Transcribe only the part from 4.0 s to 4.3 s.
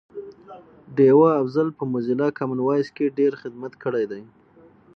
دی